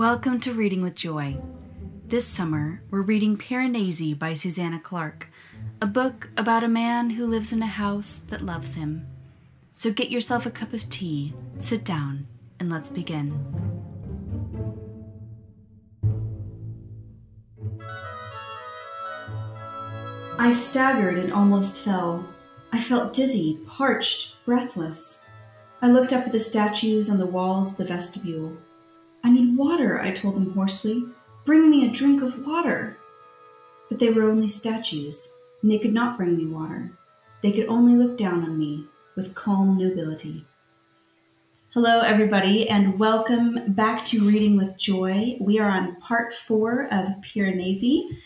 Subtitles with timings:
[0.00, 1.36] Welcome to Reading with Joy.
[2.06, 5.28] This summer, we're reading Piranesi by Susanna Clarke,
[5.82, 9.06] a book about a man who lives in a house that loves him.
[9.72, 12.26] So get yourself a cup of tea, sit down,
[12.58, 13.44] and let's begin.
[20.38, 22.26] I staggered and almost fell.
[22.72, 25.28] I felt dizzy, parched, breathless.
[25.82, 28.56] I looked up at the statues on the walls of the vestibule.
[29.60, 31.04] Water, I told them hoarsely.
[31.44, 32.96] Bring me a drink of water.
[33.90, 36.92] But they were only statues, and they could not bring me water.
[37.42, 40.46] They could only look down on me with calm nobility.
[41.74, 45.36] Hello, everybody, and welcome back to Reading with Joy.
[45.42, 48.16] We are on part four of Piranesi,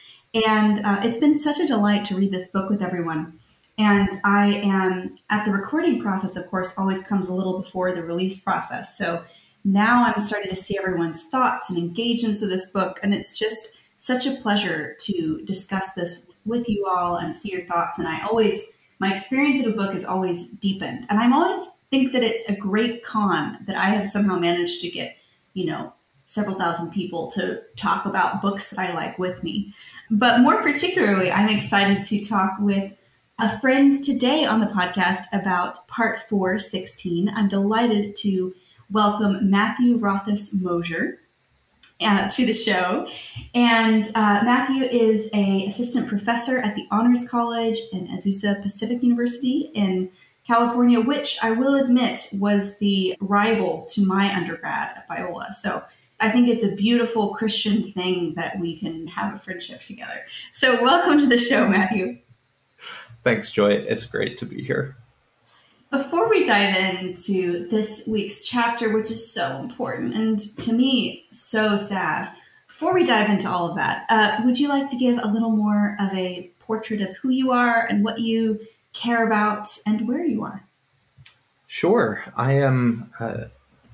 [0.46, 3.40] and uh, it's been such a delight to read this book with everyone.
[3.76, 8.04] And I am at the recording process, of course, always comes a little before the
[8.04, 8.96] release process.
[8.96, 9.24] So
[9.64, 13.00] now I'm starting to see everyone's thoughts and engagements with this book.
[13.02, 17.62] And it's just such a pleasure to discuss this with you all and see your
[17.62, 17.98] thoughts.
[17.98, 21.06] And I always, my experience of a book is always deepened.
[21.08, 24.90] And I'm always think that it's a great con that I have somehow managed to
[24.90, 25.16] get,
[25.54, 25.94] you know,
[26.26, 29.72] several thousand people to talk about books that I like with me.
[30.10, 32.94] But more particularly, I'm excited to talk with
[33.38, 37.30] a friend today on the podcast about part 416.
[37.30, 38.54] I'm delighted to
[38.90, 41.20] welcome Matthew Rothaus Moser.
[42.00, 43.08] Uh, to the show,
[43.54, 49.70] and uh, Matthew is a assistant professor at the Honors College in Azusa Pacific University
[49.74, 50.10] in
[50.44, 55.54] California, which I will admit was the rival to my undergrad at Biola.
[55.54, 55.82] So
[56.20, 60.20] I think it's a beautiful Christian thing that we can have a friendship together.
[60.52, 62.18] So welcome to the show, Matthew.
[63.22, 63.70] Thanks, Joy.
[63.70, 64.96] It's great to be here.
[65.94, 71.76] Before we dive into this week's chapter, which is so important and to me so
[71.76, 72.32] sad,
[72.66, 75.52] before we dive into all of that, uh, would you like to give a little
[75.52, 78.58] more of a portrait of who you are and what you
[78.92, 80.66] care about and where you are?
[81.68, 82.24] Sure.
[82.36, 83.50] I am a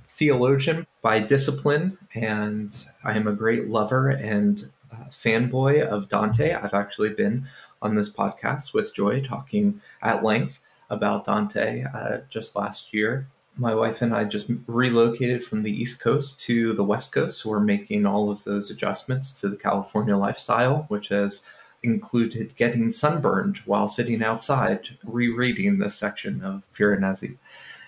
[0.08, 2.74] theologian by discipline, and
[3.04, 6.54] I am a great lover and uh, fanboy of Dante.
[6.54, 7.46] I've actually been
[7.82, 13.28] on this podcast with Joy talking at length about Dante uh, just last year.
[13.56, 17.42] My wife and I just relocated from the East Coast to the West Coast.
[17.42, 21.44] So we're making all of those adjustments to the California lifestyle, which has
[21.82, 27.38] included getting sunburned while sitting outside rereading this section of Piranesi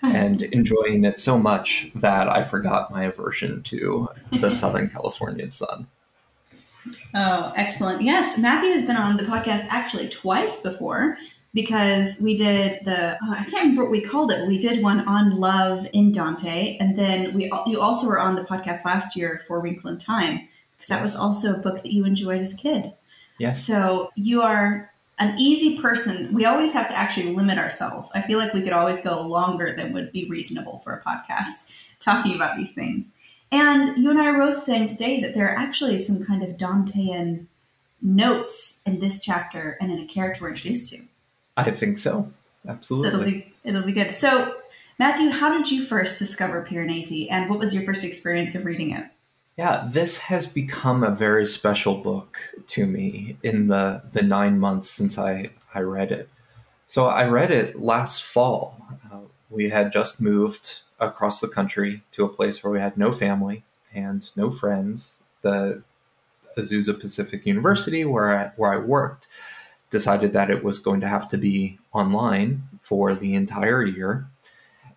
[0.02, 5.86] and enjoying it so much that I forgot my aversion to the Southern Californian sun.
[7.14, 8.02] Oh, excellent.
[8.02, 11.16] Yes, Matthew has been on the podcast actually twice before
[11.54, 14.46] because we did the oh, I can't remember what we called it.
[14.46, 18.42] We did one on love in Dante, and then we you also were on the
[18.42, 22.04] podcast last year for Wrinkle in Time because that was also a book that you
[22.04, 22.92] enjoyed as a kid.
[23.38, 23.64] Yes.
[23.64, 26.34] So you are an easy person.
[26.34, 28.10] We always have to actually limit ourselves.
[28.14, 31.70] I feel like we could always go longer than would be reasonable for a podcast
[32.00, 33.06] talking about these things.
[33.52, 36.56] And you and I are both saying today that there are actually some kind of
[36.56, 37.46] Dantean
[38.00, 41.02] notes in this chapter and in a character we're introduced to.
[41.56, 42.32] I think so.
[42.66, 43.10] Absolutely.
[43.10, 44.10] So it'll be it'll be good.
[44.10, 44.56] So
[44.98, 48.92] Matthew, how did you first discover Piranesi and what was your first experience of reading
[48.92, 49.04] it?
[49.56, 54.90] Yeah, this has become a very special book to me in the the 9 months
[54.90, 56.28] since I I read it.
[56.86, 58.86] So I read it last fall.
[59.10, 59.20] Uh,
[59.50, 63.64] we had just moved across the country to a place where we had no family
[63.94, 65.22] and no friends.
[65.42, 65.82] The
[66.56, 69.26] Azusa Pacific University where I, where I worked
[69.92, 74.26] decided that it was going to have to be online for the entire year.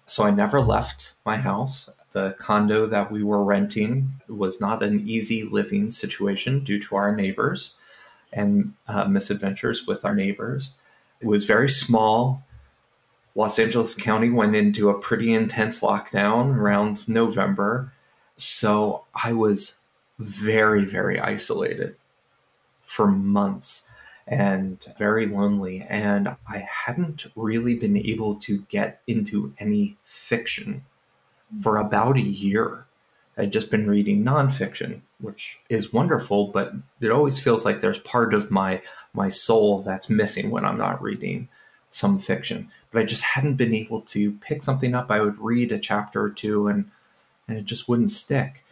[0.07, 1.89] So I never left my house.
[2.13, 7.13] The condo that we were renting was not an easy living situation due to our
[7.13, 7.73] neighbors
[8.31, 10.75] and uh, misadventures with our neighbors.
[11.19, 12.43] It was very small.
[13.35, 17.91] Los Angeles County went into a pretty intense lockdown around November.
[18.37, 19.79] So I was
[20.19, 21.97] very, very isolated
[22.79, 23.89] for months
[24.27, 25.85] and very lonely.
[25.87, 30.85] And I hadn't really been able to get into any fiction
[31.61, 32.85] for about a year.
[33.37, 38.33] I'd just been reading nonfiction, which is wonderful, but it always feels like there's part
[38.33, 38.81] of my
[39.13, 41.47] my soul that's missing when I'm not reading
[41.89, 42.69] some fiction.
[42.91, 45.11] But I just hadn't been able to pick something up.
[45.11, 46.89] I would read a chapter or two and
[47.47, 48.64] and it just wouldn't stick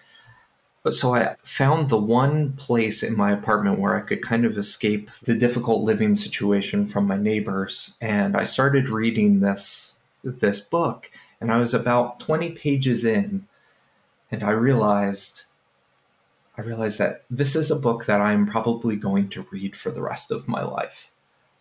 [0.91, 5.09] so I found the one place in my apartment where I could kind of escape
[5.23, 11.09] the difficult living situation from my neighbors, and I started reading this this book,
[11.39, 13.47] and I was about 20 pages in,
[14.31, 15.43] and I realized
[16.57, 20.01] I realized that this is a book that I'm probably going to read for the
[20.01, 21.11] rest of my life.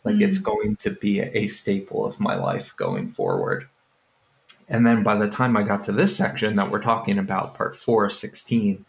[0.04, 0.22] Like mm.
[0.22, 3.68] it's going to be a staple of my life going forward.
[4.68, 7.74] And then by the time I got to this section that we're talking about, part
[7.76, 8.84] four, 16,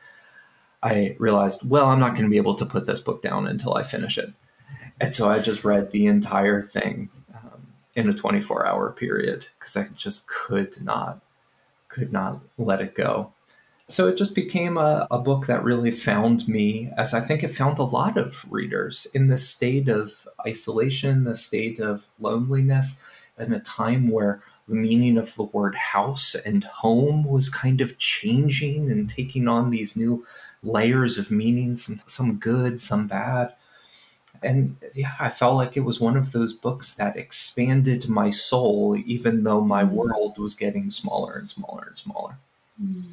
[0.84, 3.76] I realized, well, I'm not going to be able to put this book down until
[3.76, 4.34] I finish it.
[5.00, 9.78] And so I just read the entire thing um, in a 24 hour period because
[9.78, 11.22] I just could not,
[11.88, 13.32] could not let it go.
[13.88, 17.50] So it just became a, a book that really found me, as I think it
[17.50, 23.04] found a lot of readers, in this state of isolation, the state of loneliness,
[23.38, 27.98] in a time where the meaning of the word house and home was kind of
[27.98, 30.26] changing and taking on these new
[30.63, 33.54] layers of meaning, some, some good, some bad.
[34.42, 38.98] And yeah, I felt like it was one of those books that expanded my soul,
[39.06, 39.92] even though my mm.
[39.92, 42.38] world was getting smaller and smaller and smaller.
[42.81, 43.04] Mm.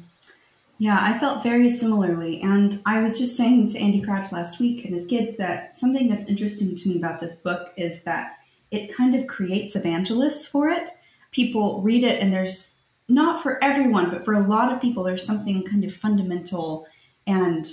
[0.77, 2.41] Yeah, I felt very similarly.
[2.41, 6.09] And I was just saying to Andy Crouch last week and his kids that something
[6.09, 8.39] that's interesting to me about this book is that
[8.71, 10.89] it kind of creates evangelists for it.
[11.31, 15.25] People read it, and there's not for everyone, but for a lot of people, there's
[15.25, 16.87] something kind of fundamental
[17.31, 17.65] and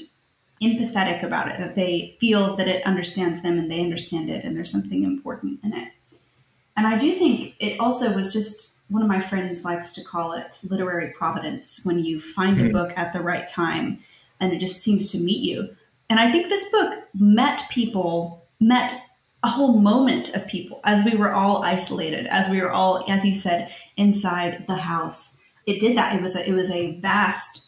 [0.63, 4.57] empathetic about it, that they feel that it understands them and they understand it, and
[4.57, 5.89] there's something important in it.
[6.77, 10.33] And I do think it also was just one of my friends likes to call
[10.33, 12.73] it literary providence when you find a hmm.
[12.73, 13.99] book at the right time
[14.41, 15.77] and it just seems to meet you.
[16.09, 18.95] And I think this book met people, met
[19.43, 23.25] a whole moment of people as we were all isolated, as we were all, as
[23.25, 25.37] you said, inside the house.
[25.67, 26.15] It did that.
[26.15, 27.68] It was a, it was a vast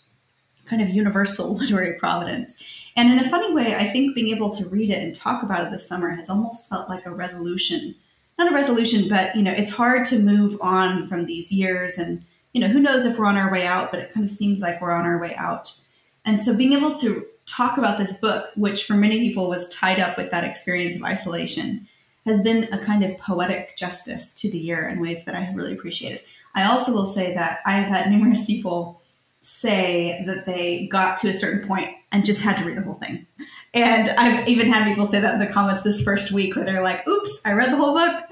[0.71, 2.63] kind of universal literary providence.
[2.97, 5.65] And in a funny way, I think being able to read it and talk about
[5.65, 7.95] it this summer has almost felt like a resolution
[8.41, 12.25] not a resolution, but you know, it's hard to move on from these years and
[12.53, 14.61] you know, who knows if we're on our way out, but it kind of seems
[14.61, 15.79] like we're on our way out.
[16.25, 20.01] And so being able to talk about this book, which for many people was tied
[20.01, 21.87] up with that experience of isolation,
[22.25, 25.55] has been a kind of poetic justice to the year in ways that I have
[25.55, 26.23] really appreciated.
[26.55, 29.00] I also will say that I have had numerous people
[29.43, 32.95] say that they got to a certain point and just had to read the whole
[32.95, 33.27] thing.
[33.73, 36.83] And I've even had people say that in the comments this first week where they're
[36.83, 38.25] like, oops, I read the whole book.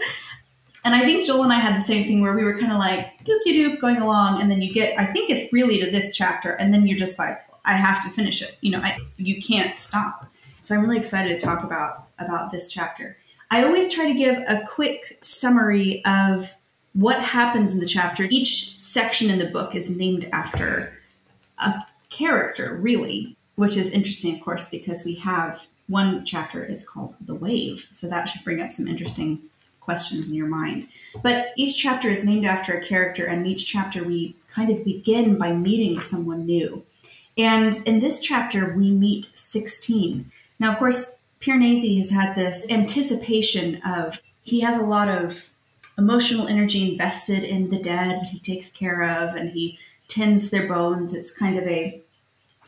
[0.85, 2.79] And I think Joel and I had the same thing where we were kind of
[2.79, 6.17] like doop doop going along, and then you get, I think it's really to this
[6.17, 8.57] chapter, and then you're just like, I have to finish it.
[8.61, 10.27] You know, I, you can't stop.
[10.63, 13.17] So I'm really excited to talk about about this chapter.
[13.51, 16.55] I always try to give a quick summary of
[16.95, 18.27] what happens in the chapter.
[18.31, 20.98] Each section in the book is named after
[21.61, 27.17] a character, really which is interesting, of course, because we have one chapter is called
[27.21, 27.89] The Wave.
[27.91, 29.41] So that should bring up some interesting
[29.81, 30.87] questions in your mind.
[31.25, 35.39] But each chapter is named after a character, and each chapter we kind of begin
[35.39, 36.85] by meeting someone new.
[37.37, 40.31] And in this chapter, we meet 16.
[40.61, 45.51] Now, of course, Piranesi has had this anticipation of, he has a lot of
[45.97, 49.79] emotional energy invested in the dead that he takes care of, and he
[50.09, 51.15] tends their bones.
[51.15, 52.03] It's kind of a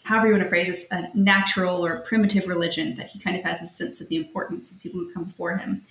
[0.03, 3.45] however you want to phrase this, a natural or primitive religion that he kind of
[3.45, 5.83] has a sense of the importance of people who come before him.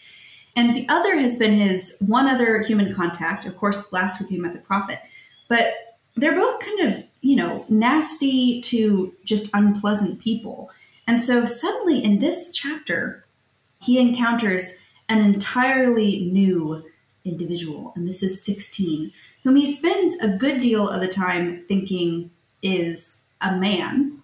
[0.56, 4.38] And the other has been his one other human contact, of course, last week he
[4.38, 5.00] met the prophet.
[5.48, 5.74] But
[6.16, 10.70] they're both kind of, you know, nasty to just unpleasant people.
[11.08, 13.26] And so suddenly in this chapter,
[13.80, 16.84] he encounters an entirely new
[17.24, 19.12] individual, and this is 16,
[19.44, 22.32] whom he spends a good deal of the time thinking
[22.62, 24.22] is a man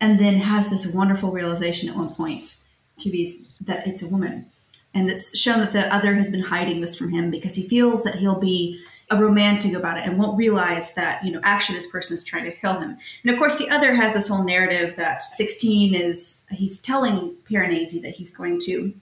[0.00, 2.64] and then has this wonderful realization at one point
[2.98, 4.46] to these that it's a woman.
[4.94, 8.02] And it's shown that the other has been hiding this from him because he feels
[8.04, 8.80] that he'll be
[9.10, 12.44] a romantic about it and won't realize that you know actually this person is trying
[12.44, 12.96] to kill him.
[13.22, 18.02] And of course the other has this whole narrative that 16 is he's telling piranesi
[18.02, 18.92] that he's going to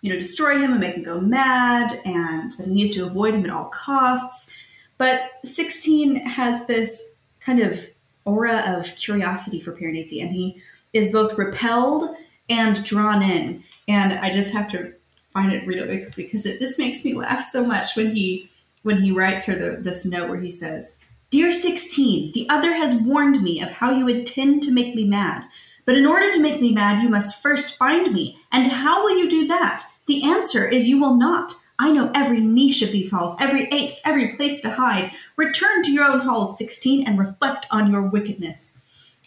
[0.00, 3.34] you know destroy him and make him go mad and that he needs to avoid
[3.34, 4.56] him at all costs
[4.98, 7.80] but 16 has this kind of
[8.24, 10.60] aura of curiosity for Piranesi, and he
[10.92, 12.14] is both repelled
[12.48, 13.62] and drawn in.
[13.88, 14.92] And I just have to
[15.32, 18.48] find it really quickly because it just makes me laugh so much when he
[18.82, 23.02] when he writes her the, this note where he says, "Dear 16, the other has
[23.02, 25.44] warned me of how you intend to make me mad."
[25.84, 28.38] But in order to make me mad, you must first find me.
[28.50, 29.82] And how will you do that?
[30.06, 31.52] The answer is you will not.
[31.78, 35.12] I know every niche of these halls, every apse, every place to hide.
[35.36, 38.82] Return to your own halls, 16, and reflect on your wickedness.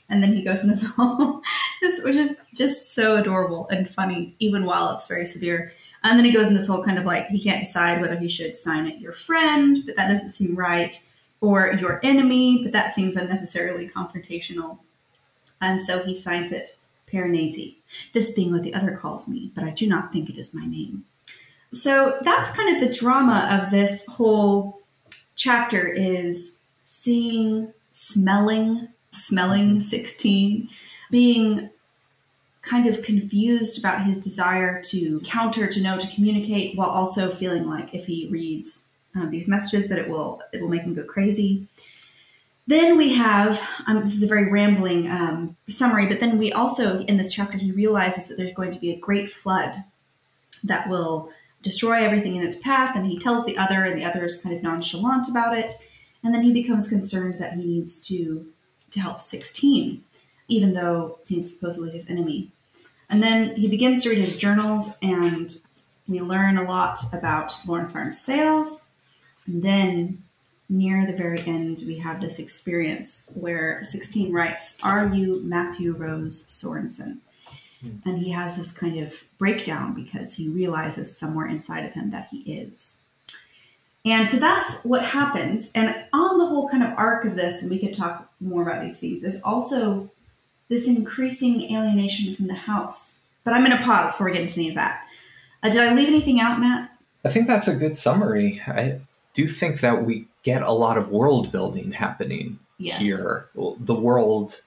[0.09, 1.41] And then he goes in this hall,
[1.81, 5.71] which is just so adorable and funny, even while it's very severe.
[6.03, 8.29] And then he goes in this whole kind of like, he can't decide whether he
[8.29, 10.99] should sign it your friend, but that doesn't seem right,
[11.41, 14.79] or your enemy, but that seems unnecessarily confrontational.
[15.61, 16.77] And so he signs it
[17.11, 17.77] Piranesi,
[18.13, 20.65] this being what the other calls me, but I do not think it is my
[20.65, 21.05] name.
[21.71, 24.81] So that's kind of the drama of this whole
[25.35, 30.69] chapter is seeing, smelling, smelling 16,
[31.11, 31.69] being
[32.61, 37.67] kind of confused about his desire to counter, to know, to communicate, while also feeling
[37.67, 41.03] like if he reads um, these messages that it will it will make him go
[41.03, 41.67] crazy.
[42.67, 46.99] Then we have um, this is a very rambling um, summary, but then we also
[46.99, 49.83] in this chapter he realizes that there's going to be a great flood
[50.63, 54.25] that will destroy everything in its path, and he tells the other, and the other
[54.25, 55.73] is kind of nonchalant about it,
[56.23, 58.47] and then he becomes concerned that he needs to
[58.91, 60.03] to help 16,
[60.47, 62.51] even though he's supposedly his enemy.
[63.09, 65.53] And then he begins to read his journals, and
[66.07, 68.91] we learn a lot about Laurence Arne-Sayles.
[69.45, 70.23] And then
[70.69, 76.45] near the very end, we have this experience where 16 writes, Are you Matthew Rose
[76.47, 77.19] Sorensen?
[77.81, 82.27] And he has this kind of breakdown because he realizes somewhere inside of him that
[82.29, 83.05] he is.
[84.05, 85.71] And so that's what happens.
[85.73, 88.81] And on the whole kind of arc of this, and we could talk more about
[88.81, 90.09] these things, is also
[90.67, 93.29] this increasing alienation from the house.
[93.43, 95.05] But I'm going to pause before we get into any of that.
[95.63, 96.91] Uh, did I leave anything out, Matt?
[97.25, 98.61] I think that's a good summary.
[98.65, 98.99] I
[99.33, 102.99] do think that we get a lot of world building happening Yes.
[102.99, 103.49] here.
[103.55, 104.61] The world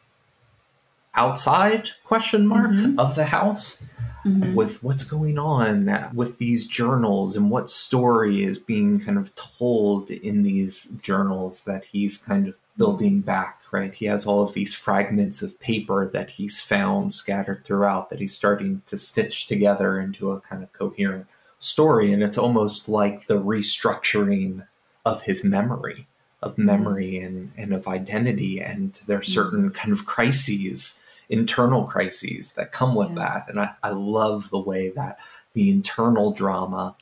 [1.14, 2.98] outside question mark Mhm.
[2.98, 3.84] of the house
[4.24, 4.54] Mhm.
[4.54, 10.10] with what's going on with these journals and what story is being kind of told
[10.10, 14.72] in these journals that he's kind of building back right he has all of these
[14.74, 20.30] fragments of paper that he's found scattered throughout that he's starting to stitch together into
[20.30, 21.26] a kind of coherent
[21.58, 24.66] story and it's almost like the restructuring
[25.04, 26.06] of his memory
[26.42, 26.66] of mm-hmm.
[26.66, 29.32] memory and, and of identity and there are mm-hmm.
[29.32, 33.14] certain kind of crises internal crises that come with Yeah.
[33.14, 33.48] that.
[33.48, 35.18] And I, I love the way that
[35.54, 36.94] the internal drama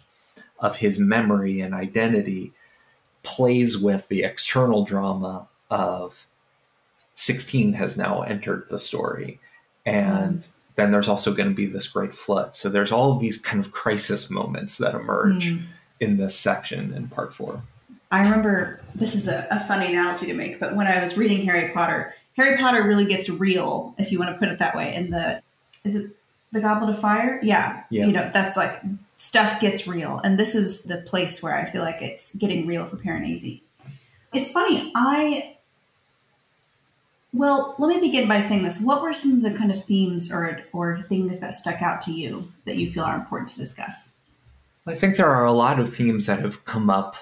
[0.60, 2.52] of his memory and identity
[3.24, 6.26] plays with the external drama of
[7.14, 9.40] 16 has now entered the story.
[9.84, 10.52] And mm-hmm.
[10.76, 12.54] then there's also going to be this great flood.
[12.54, 15.66] So there's all of these kind of crisis moments that emerge Mm.
[15.98, 17.62] in this section in part four.
[18.10, 21.44] I remember this is a, a funny analogy to make, but when I was reading
[21.46, 24.94] Harry Potter, Harry Potter really gets real, if you want to put it that way.
[24.94, 25.42] In the
[25.84, 26.16] is it
[26.52, 27.38] the Goblet of Fire?
[27.42, 28.06] Yeah, Yeah.
[28.06, 28.72] you know that's like
[29.16, 32.84] stuff gets real, and this is the place where I feel like it's getting real
[32.86, 33.60] for Piranesi.
[34.32, 34.92] It's funny.
[34.94, 35.56] I
[37.32, 38.80] well, let me begin by saying this.
[38.80, 42.12] What were some of the kind of themes or or things that stuck out to
[42.12, 44.18] you that you feel are important to discuss?
[44.86, 47.14] I think there are a lot of themes that have come up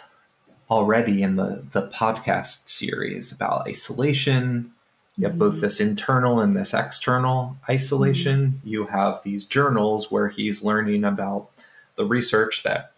[0.70, 4.72] already in the, the podcast series about isolation.
[5.16, 5.62] You have both mm-hmm.
[5.62, 8.46] this internal and this external isolation.
[8.46, 8.68] Mm-hmm.
[8.68, 11.50] You have these journals where he's learning about
[11.96, 12.92] the research that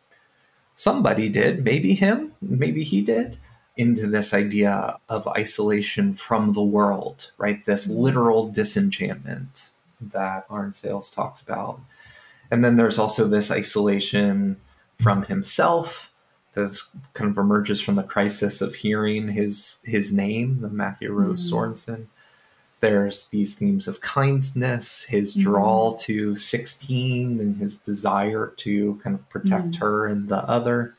[0.75, 3.39] somebody did, maybe him, maybe he did,
[3.77, 7.65] into this idea of isolation from the world, right?
[7.65, 7.99] This mm-hmm.
[7.99, 11.81] literal disenchantment that Arne-Sayles talks about.
[12.51, 14.57] And then there's also this isolation
[14.99, 16.10] from himself
[16.55, 16.77] that
[17.15, 21.53] kind of emerges from the crisis of hearing his his name, the Matthew Rose Mhm.
[21.53, 22.07] Sorensen.
[22.81, 29.29] There's these themes of kindness, his draw to 16 and his desire to kind of
[29.29, 29.77] protect Mhm.
[29.81, 30.95] her and the other.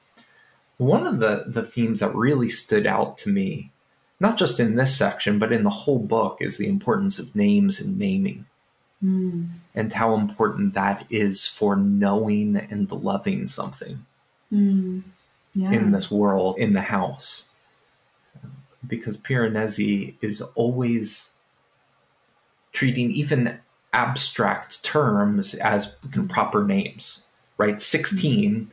[0.78, 3.72] One of the, the themes that really stood out to me,
[4.20, 7.80] not just in this section, but in the whole book, is the importance of names
[7.80, 8.46] and naming
[9.04, 9.48] Mm.
[9.74, 14.06] and how important that is for knowing and loving something
[14.54, 15.02] Mm.
[15.54, 15.72] Yeah.
[15.72, 17.48] in this world, in the house.
[18.88, 21.34] Because Piranesi is always
[22.72, 23.60] treating even
[23.94, 25.96] abstract terms as
[26.30, 27.24] proper names,
[27.58, 27.82] right?
[27.82, 28.72] 16,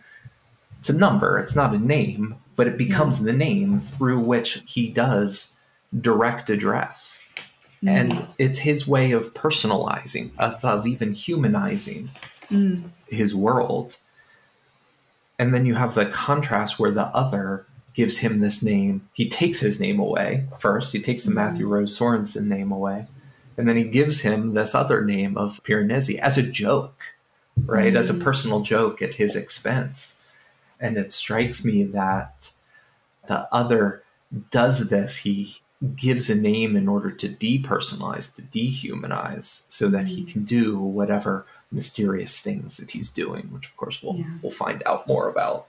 [0.79, 4.89] it's a number, it's not a name, but it becomes the name through which he
[4.89, 5.55] does
[6.01, 7.21] direct address.
[7.87, 12.11] And it's his way of personalizing, of, of even humanizing
[12.51, 12.89] Mm.
[13.09, 13.99] his world.
[15.39, 17.65] And then you have the contrast where the other
[17.95, 19.09] gives him this name.
[19.13, 20.93] He takes his name away first.
[20.93, 23.07] He takes the Matthew Rose Sorensen name away.
[23.57, 27.15] And then he gives him this other name of Piranesi as a joke,
[27.67, 27.97] right?
[27.97, 28.23] As a Mm.
[28.23, 30.23] personal joke at his expense.
[30.79, 32.53] And it strikes me that
[33.27, 34.03] the other
[34.51, 35.19] does this.
[35.19, 35.57] He
[35.97, 41.47] gives a name in order to depersonalize, to dehumanize, so that he can do whatever
[41.71, 44.25] mysterious things that he's doing, which of course we'll Yeah.
[44.43, 45.67] we'll find out more about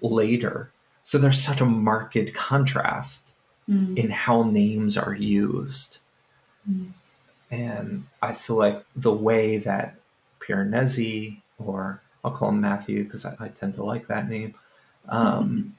[0.00, 0.70] later.
[1.04, 3.34] So there's such a marked contrast
[3.68, 3.96] Mm.
[3.96, 5.98] in how names are used.
[6.68, 6.88] Mm.
[7.50, 9.96] And I feel like the way that
[10.40, 14.54] Piranesi, or I'll call him Matthew because I, I, tend to like that name,
[15.08, 15.76] um,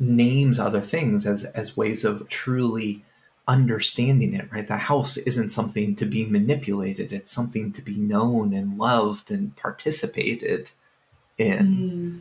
[0.00, 3.04] names other things as, as ways of truly
[3.48, 4.68] understanding it, right?
[4.68, 9.56] The house isn't something to be manipulated, it's something to be known and loved and
[9.56, 10.70] participated
[11.38, 11.66] in.
[11.66, 12.20] Mm.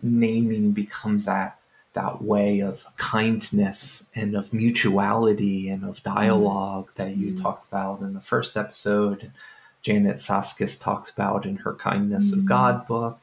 [0.00, 1.58] Naming becomes that
[1.94, 6.94] that way of kindness and of mutuality and of dialogue mm.
[6.94, 7.42] that you mm.
[7.42, 9.32] talked about in the first episode.
[9.82, 13.20] Janet Soskice talks about in her Kindness of God book.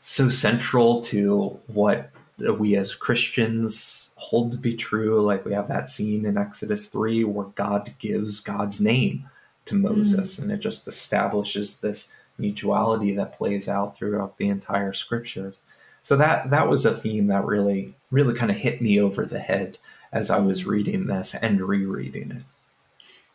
[0.00, 5.20] So central to what we as Christians hold to be true.
[5.20, 9.28] Like we have that scene in Exodus 3 where God gives God's name
[9.64, 10.42] to Moses, mm.
[10.42, 15.60] and it just establishes this mutuality that plays out throughout the entire scriptures.
[16.00, 19.38] So that that was a theme that really really kind of hit me over the
[19.38, 19.78] head
[20.12, 22.42] as I was reading this and rereading it.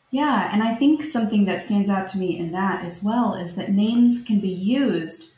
[0.09, 3.55] Yeah, and I think something that stands out to me in that as well is
[3.55, 5.36] that names can be used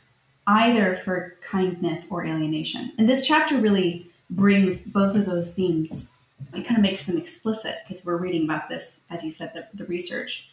[0.50, 2.92] either for kindness or alienation.
[2.98, 6.16] And this chapter really brings both of those themes.
[6.54, 9.68] It kind of makes them explicit because we're reading about this, as you said, the,
[9.74, 10.50] the research.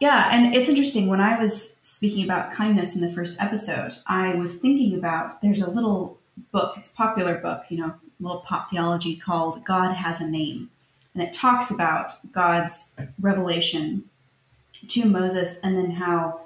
[0.00, 1.08] Yeah, and it's interesting.
[1.08, 5.62] When I was speaking about kindness in the first episode, I was thinking about there's
[5.62, 6.18] a little
[6.52, 10.70] book, it's a popular book, you know, little pop theology called God Has a Name.
[11.14, 14.04] And it talks about God's revelation
[14.88, 16.39] to Moses and then how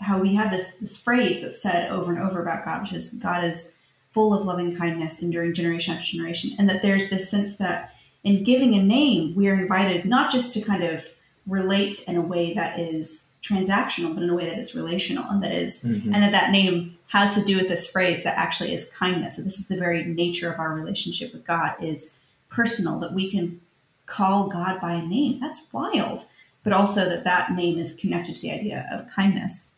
[0.00, 3.14] how we have this this phrase that's said over and over about God, which is
[3.14, 3.78] God is
[4.10, 8.42] full of loving kindness, enduring generation after generation, and that there's this sense that in
[8.42, 11.06] giving a name, we are invited not just to kind of
[11.46, 15.42] relate in a way that is transactional, but in a way that is relational, and
[15.42, 16.12] that is, mm-hmm.
[16.12, 19.38] and that that name has to do with this phrase that actually is kindness.
[19.38, 23.30] And this is the very nature of our relationship with God is personal, that we
[23.30, 23.60] can
[24.06, 25.40] call God by a name.
[25.40, 26.24] That's wild.
[26.64, 29.77] But also that that name is connected to the idea of kindness.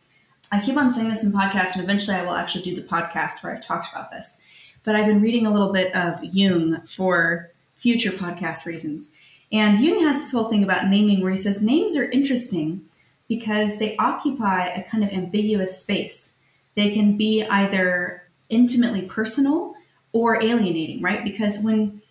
[0.53, 3.43] I keep on saying this in podcasts, and eventually I will actually do the podcast
[3.43, 4.39] where I've talked about this.
[4.83, 9.13] But I've been reading a little bit of Jung for future podcast reasons.
[9.53, 12.83] And Jung has this whole thing about naming where he says names are interesting
[13.29, 16.41] because they occupy a kind of ambiguous space.
[16.75, 19.75] They can be either intimately personal
[20.13, 21.23] or alienating, right?
[21.23, 22.03] Because when,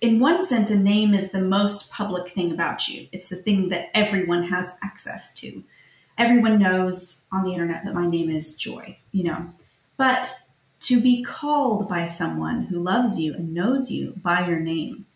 [0.00, 3.68] in one sense, a name is the most public thing about you, it's the thing
[3.68, 5.62] that everyone has access to
[6.18, 9.50] everyone knows on the internet that my name is Joy, you know.
[9.96, 10.34] But
[10.80, 15.06] to be called by someone who loves you and knows you by your name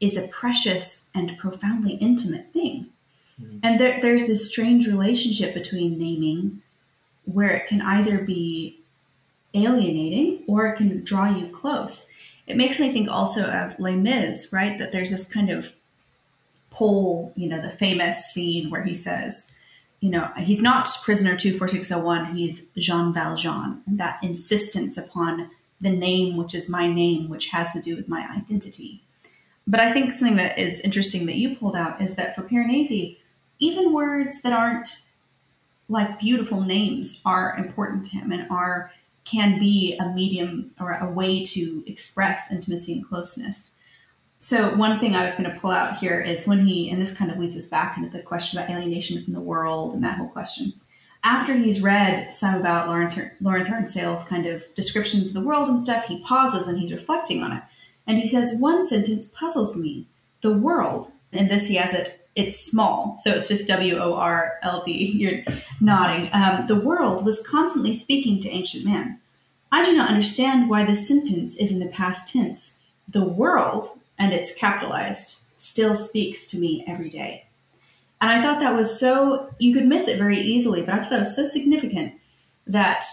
[0.00, 2.86] is a precious and profoundly intimate thing.
[3.40, 3.58] Mm-hmm.
[3.62, 6.62] And there, there's this strange relationship between naming
[7.24, 8.78] where it can either be
[9.54, 12.08] alienating or it can draw you close.
[12.46, 14.78] It makes me think also of Les Mis, right?
[14.78, 15.74] That there's this kind of
[16.70, 19.58] pull, you know, the famous scene where he says,
[20.00, 23.82] you know, he's not prisoner 24601, he's Jean Valjean.
[23.86, 28.08] And that insistence upon the name, which is my name, which has to do with
[28.08, 29.02] my identity.
[29.66, 33.16] But I think something that is interesting that you pulled out is that for Piranesi,
[33.58, 35.02] even words that aren't
[35.88, 38.92] like beautiful names are important to him and are
[39.24, 43.78] can be a medium or a way to express intimacy and closeness.
[44.38, 47.16] So one thing I was going to pull out here is when he, and this
[47.16, 50.18] kind of leads us back into the question about alienation from the world and that
[50.18, 50.74] whole question.
[51.24, 55.82] After he's read some about Laurence Laurence Arne-Sayles's kind of descriptions of the world and
[55.82, 57.62] stuff, he pauses and he's reflecting on it,
[58.06, 60.06] and he says, "One sentence puzzles me:
[60.42, 62.28] the world." And this he has it.
[62.36, 64.92] It's small, so it's just W O R L D.
[65.16, 65.42] You're
[65.80, 66.30] nodding.
[66.32, 69.18] Um, the world was constantly speaking to ancient man.
[69.72, 72.86] I do not understand why this sentence is in the past tense.
[73.08, 77.46] The world and it's capitalized still speaks to me every day.
[78.20, 81.10] And I thought that was so, you could miss it very easily, but I thought
[81.10, 82.14] that was so significant
[82.66, 83.04] that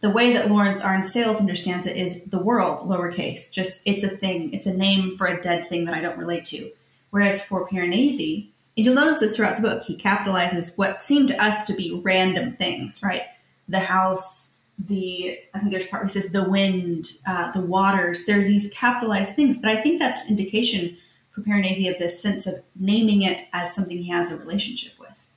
[0.00, 4.52] the way that Laurence Arne-Sayles understands it is the world, lowercase, just it's a thing,
[4.54, 6.70] it's a name for a dead thing that I don't relate to.
[7.10, 11.42] Whereas for Piranesi, and you'll notice this throughout the book, he capitalizes what seem to
[11.42, 13.24] us to be random things, right?
[13.68, 14.49] The house,
[14.88, 18.26] the I think there's part where he says the wind, uh, the waters.
[18.26, 20.96] There are these capitalized things, but I think that's an indication
[21.30, 25.28] for Piranesi of this sense of naming it as something he has a relationship with.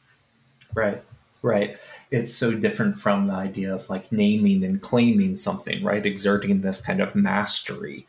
[0.74, 1.04] Right,
[1.42, 1.78] right.
[2.10, 6.06] It's so different from the idea of like naming and claiming something, right?
[6.06, 8.08] Exerting this kind of mastery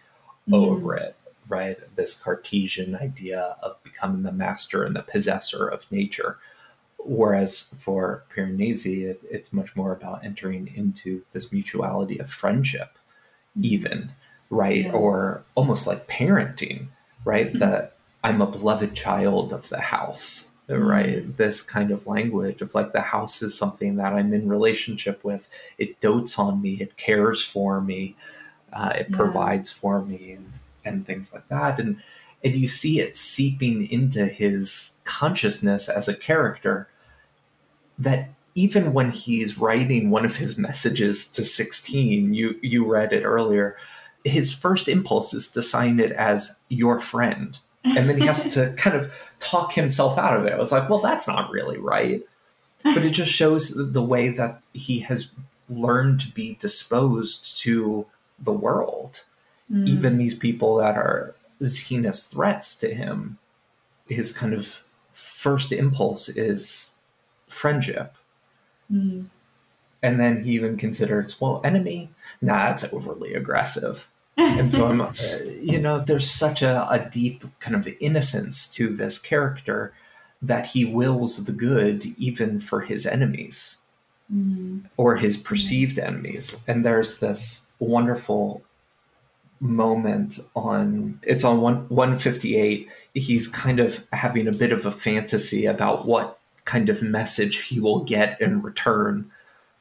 [0.49, 0.55] mm.
[0.55, 1.17] over it,
[1.49, 1.79] right?
[1.97, 6.39] This Cartesian idea of becoming the master and the possessor of nature
[7.05, 12.97] Whereas for Piranesi, it, it's much more about entering into this mutuality of friendship,
[13.57, 13.65] mm-hmm.
[13.65, 14.13] even,
[14.51, 14.87] right?
[14.87, 14.93] Yeah.
[14.93, 16.89] Or almost like parenting,
[17.25, 17.49] right?
[17.49, 17.59] Mm-hmm.
[17.59, 21.37] That I'm a beloved child of the house, right?
[21.37, 25.51] This kind of language of like the house is something that I'm in relationship with.
[25.77, 28.17] It dotes on me, it cares for me,
[28.73, 29.17] uh, it Yeah.
[29.17, 30.53] provides for me, and,
[30.85, 31.79] and things like that.
[31.79, 32.01] And
[32.43, 36.89] and you see it seeping into his consciousness as a character
[37.99, 43.23] that even when he's writing one of his messages to 16 you you read it
[43.23, 43.77] earlier
[44.25, 47.59] his first impulse is to sign it as your friend.
[47.85, 50.55] And then he has to kind of talk himself out of it.
[50.55, 52.23] I was like well that's not really right.
[52.83, 55.31] But it just shows the way that he has
[55.71, 58.07] learned to be disposed to
[58.39, 59.23] the world.
[59.73, 59.89] Mm.
[59.89, 63.39] even these people that are heinous threats to him,
[64.07, 66.94] his kind of first impulse is
[67.55, 68.17] friendship.
[68.93, 69.27] Mm.
[70.03, 72.11] And then he even considers, well, enemy?
[72.43, 74.09] Nah, that's overly aggressive.
[74.37, 75.13] And so I'm, uh,
[75.61, 79.95] you know, there's such a, a deep kind of innocence to this character
[80.43, 83.79] that he wills the good even for his enemies
[84.33, 84.85] Mm.
[84.97, 86.59] or his perceived enemies.
[86.67, 88.63] And there's this wonderful
[89.61, 95.65] moment on it's on one 158 he's kind of having a bit of a fantasy
[95.65, 99.31] about what kind of message he will get in return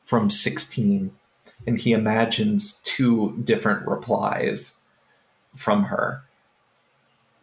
[0.03, 1.11] from 16
[1.65, 4.75] and he imagines two different replies
[5.55, 6.23] from her.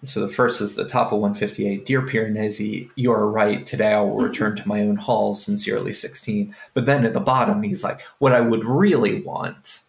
[0.02, 3.64] So the first is the top of 158 dear piranesi you are right.
[3.66, 4.24] Today i will mm-hmm.
[4.24, 8.32] return to my own halls sincerely 16 but then at the bottom he's like what
[8.32, 9.80] i would really want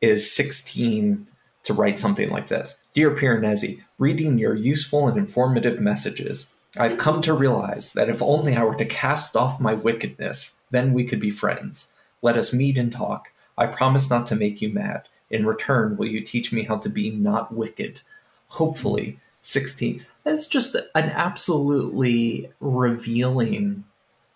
[0.00, 1.26] is 16
[1.64, 2.82] to write something like this.
[2.94, 8.54] Dear Piranesi, reading your useful and informative messages, I've come to realize that if only
[8.56, 11.92] I were to cast off my wickedness, then we could be friends.
[12.22, 13.32] Let us meet and talk.
[13.56, 15.08] I promise not to make you mad.
[15.30, 18.02] In return, will you teach me how to be not wicked?
[18.48, 20.06] Hopefully, 16.
[20.24, 23.84] That's just an absolutely revealing,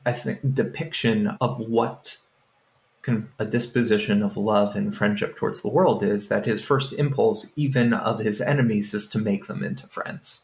[0.04, 2.18] I think, depiction of what
[3.38, 7.92] a disposition of love and friendship towards the world is that his first impulse, even
[7.92, 10.42] of his enemies, is to make them into friends,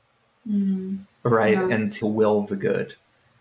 [0.48, 1.00] Mm.
[1.22, 1.54] right?
[1.54, 1.68] Yeah.
[1.68, 2.94] And to will the good.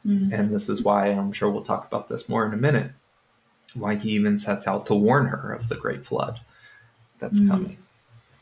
[0.06, 0.34] Mm.
[0.34, 2.92] And this is why I'm sure we'll talk about this more in a minute.
[3.74, 6.40] Why he even sets out to warn her of the great flood
[7.20, 7.50] that's Mm.
[7.50, 7.78] coming.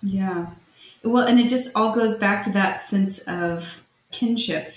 [0.02, 0.48] Yeah.
[1.04, 4.74] Well, and it just all goes back to that sense of kinship.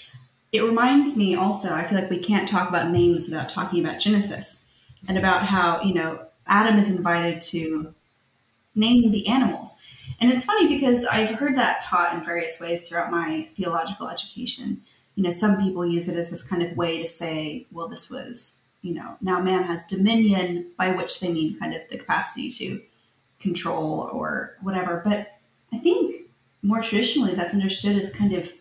[0.52, 4.00] It reminds me also, I feel like we can't talk about names without talking about
[4.00, 4.70] Genesis
[5.06, 7.94] and about how, you know, Adam is invited to
[8.74, 9.80] name the animals.
[10.20, 14.82] And it's funny because I've heard that taught in various ways throughout my theological education.
[15.14, 18.10] You know, some people use it as this kind of way to say, well, this
[18.10, 22.50] was, you know, now man has dominion, by which they mean kind of the capacity
[22.50, 22.80] to
[23.40, 25.02] control or whatever.
[25.04, 25.38] But
[25.72, 26.16] I think
[26.62, 28.52] more traditionally that's understood as kind of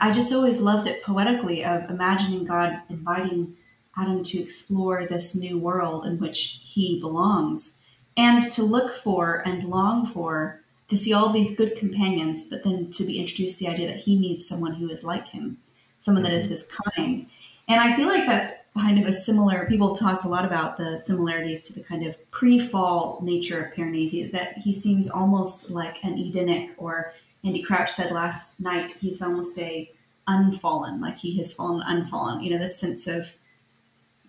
[0.00, 3.56] I just always loved it poetically of imagining God inviting
[3.96, 7.82] Adam to explore this new world in which he belongs
[8.16, 12.90] and to look for and long for to see all these good companions, but then
[12.90, 15.58] to be introduced to the idea that he needs someone who is like him,
[15.98, 16.52] someone that is mm-hmm.
[16.52, 17.26] his kind.
[17.68, 20.98] And I feel like that's kind of a similar, people talked a lot about the
[20.98, 26.02] similarities to the kind of pre fall nature of Piranesi, that he seems almost like
[26.02, 27.12] an Edenic, or
[27.44, 29.92] Andy Crouch said last night, he's almost a
[30.26, 32.42] unfallen, like he has fallen unfallen.
[32.42, 33.34] You know, this sense of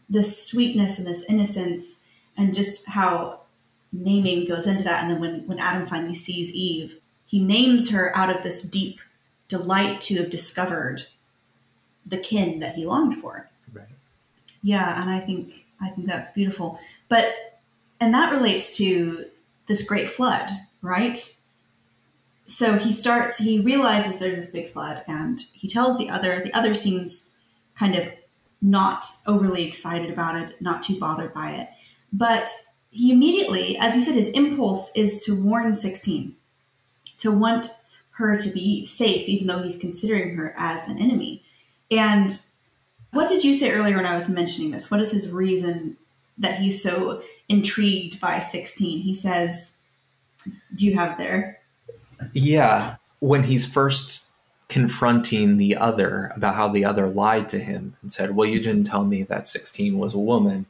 [0.09, 3.38] this sweetness and this innocence, and just how
[3.91, 5.03] naming goes into that.
[5.03, 8.99] And then when, when Adam finally sees Eve, he names her out of this deep
[9.47, 11.03] delight to have discovered
[12.05, 13.49] the kin that he longed for.
[13.73, 13.85] Right.
[14.63, 16.79] Yeah, and I think I think that's beautiful.
[17.07, 17.33] But
[17.99, 19.25] and that relates to
[19.67, 20.49] this great flood,
[20.81, 21.35] right?
[22.45, 26.53] So he starts he realizes there's this big flood and he tells the other, the
[26.53, 27.35] other seems
[27.75, 28.07] kind of
[28.61, 31.69] not overly excited about it, not too bothered by it.
[32.11, 32.49] But
[32.89, 36.35] he immediately, as you said, his impulse is to warn 16,
[37.19, 37.67] to want
[38.11, 41.43] her to be safe, even though he's considering her as an enemy.
[41.91, 42.31] And
[43.11, 44.91] what did you say earlier when I was mentioning this?
[44.91, 45.97] What is his reason
[46.37, 49.01] that he's so intrigued by 16?
[49.01, 49.77] He says,
[50.73, 51.59] Do you have there?
[52.33, 54.29] Yeah, when he's first
[54.67, 58.85] confronting the other about how the other lied to him and said, Well, you didn't
[58.85, 60.65] tell me that 16 was a woman.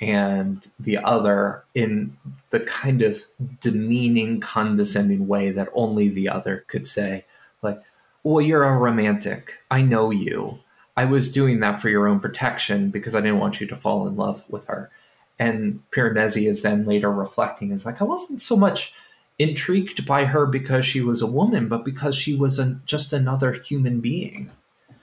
[0.00, 2.16] And the other, in
[2.50, 3.24] the kind of
[3.60, 7.26] demeaning, condescending way that only the other could say,
[7.62, 7.82] like,
[8.22, 9.58] Well, you're a romantic.
[9.70, 10.58] I know you.
[10.96, 14.06] I was doing that for your own protection because I didn't want you to fall
[14.06, 14.90] in love with her.
[15.38, 18.92] And Piranesi is then later reflecting, is like, I wasn't so much
[19.38, 23.52] intrigued by her because she was a woman, but because she was a, just another
[23.52, 24.50] human being.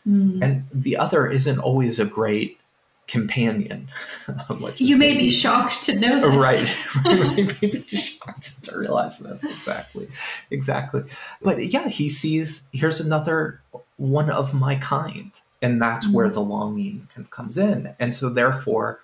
[0.07, 0.41] Mm.
[0.41, 2.57] and the other isn't always a great
[3.07, 3.89] companion.
[4.77, 6.35] You may be shocked to know this.
[6.35, 6.95] Right.
[7.05, 7.61] right.
[7.61, 9.43] Maybe be shocked to realize this.
[9.43, 10.09] Exactly.
[10.51, 11.03] Exactly.
[11.41, 13.61] But yeah, he sees here's another
[13.95, 15.31] one of my kind.
[15.61, 16.15] And that's mm-hmm.
[16.15, 17.95] where the longing kind of comes in.
[17.99, 18.99] And so therefore,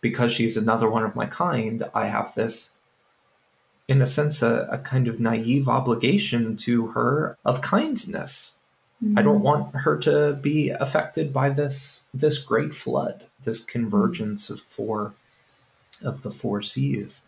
[0.00, 2.72] because she's another one of my kind, I have this
[3.88, 8.56] in a sense a, a kind of naive obligation to her of kindness.
[9.16, 14.60] I don't want her to be affected by this this great flood, this convergence of
[14.60, 15.14] four
[16.02, 17.22] of the four seas.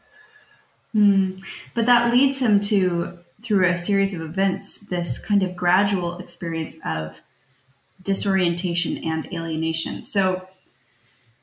[0.92, 1.32] Hmm.
[1.74, 6.76] But that leads him to, through a series of events, this kind of gradual experience
[6.84, 7.20] of
[8.02, 10.02] disorientation and alienation.
[10.02, 10.48] So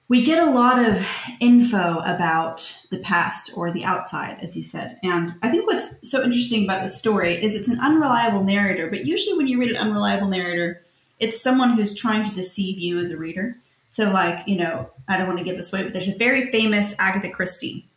[0.09, 1.07] we get a lot of
[1.39, 4.99] info about the past or the outside, as you said.
[5.01, 9.05] And I think what's so interesting about the story is it's an unreliable narrator, but
[9.05, 10.81] usually when you read an unreliable narrator,
[11.19, 13.57] it's someone who's trying to deceive you as a reader.
[13.89, 16.51] So, like, you know, I don't want to give this away, but there's a very
[16.51, 17.87] famous Agatha Christie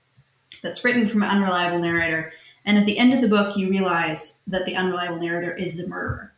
[0.62, 2.32] that's written from an unreliable narrator.
[2.64, 5.88] And at the end of the book, you realize that the unreliable narrator is the
[5.88, 6.32] murderer.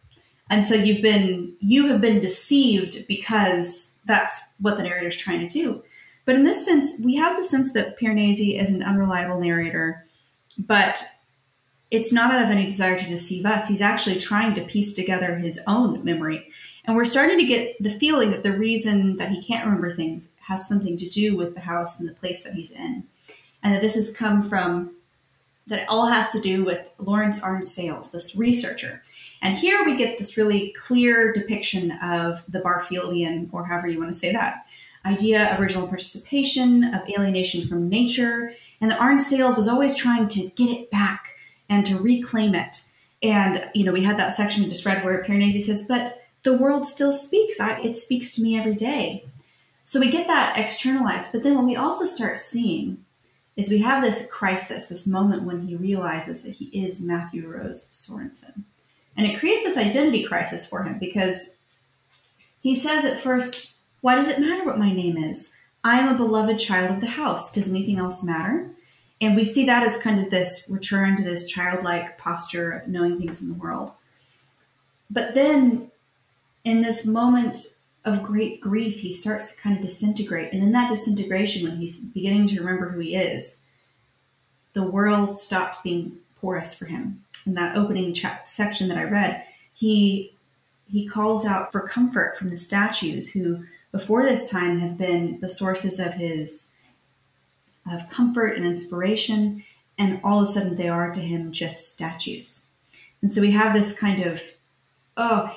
[0.50, 5.40] And so you've been you have been deceived because that's what the narrator is trying
[5.40, 5.82] to do.
[6.24, 10.06] But in this sense, we have the sense that Piranesi is an unreliable narrator,
[10.58, 11.02] but
[11.90, 13.66] it's not out of any desire to deceive us.
[13.66, 16.48] He's actually trying to piece together his own memory.
[16.84, 20.34] And we're starting to get the feeling that the reason that he can't remember things
[20.40, 23.04] has something to do with the house and the place that he's in.
[23.62, 24.94] And that this has come from,
[25.66, 29.02] that it all has to do with Laurence Arne-Sayles, this researcher.
[29.40, 34.12] And here we get this really clear depiction of the Barfieldian, or however you want
[34.12, 34.66] to say that,
[35.04, 38.52] idea of original participation, of alienation from nature.
[38.80, 41.36] And that Arne-Sayles was always trying to get it back
[41.68, 42.84] and to reclaim it.
[43.22, 46.10] And, you know, we had that section we just read where Piranesi says, but
[46.42, 47.60] the world still speaks.
[47.60, 49.24] I, it speaks to me every day.
[49.84, 51.32] So we get that externalized.
[51.32, 53.04] But then what we also start seeing
[53.56, 57.90] is we have this crisis, this moment when he realizes that he is Matthew Rose
[57.90, 58.64] Sorensen.
[59.18, 61.64] And it creates this identity crisis for him because
[62.60, 65.56] he says at first, Why does it matter what my name is?
[65.82, 67.52] I am a beloved child of the house.
[67.52, 68.70] Does anything else matter?
[69.20, 73.18] And we see that as kind of this return to this childlike posture of knowing
[73.18, 73.90] things in the world.
[75.10, 75.90] But then
[76.64, 77.58] in this moment
[78.04, 80.52] of great grief, he starts to kind of disintegrate.
[80.52, 83.64] And in that disintegration, when he's beginning to remember who he is,
[84.74, 87.24] the world stops being porous for him.
[87.48, 90.34] In that opening section that I read, he
[90.86, 95.48] he calls out for comfort from the statues who before this time have been the
[95.48, 96.72] sources of his
[97.90, 99.64] of comfort and inspiration
[99.96, 102.74] and all of a sudden they are to him just statues.
[103.22, 104.42] And so we have this kind of
[105.16, 105.50] oh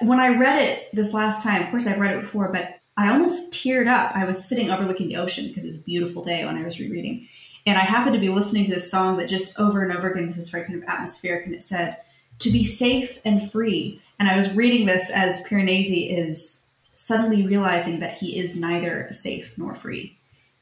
[0.00, 3.10] when i read it this last time of course i've read it before but i
[3.10, 4.14] almost teared up.
[4.14, 6.80] I was sitting overlooking the ocean because it was a beautiful day when i was
[6.80, 7.28] rereading
[7.66, 10.26] and i happened to be listening to this song that just over and over again
[10.26, 11.96] was this very kind of atmospheric and it said
[12.38, 18.00] to be safe and free and i was reading this as piranesi is suddenly realizing
[18.00, 20.18] that he is neither safe nor free